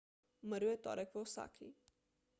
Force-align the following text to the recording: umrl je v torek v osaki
umrl 0.45 0.63
je 0.69 0.77
v 0.79 0.81
torek 0.87 1.09
v 1.13 1.21
osaki 1.21 1.73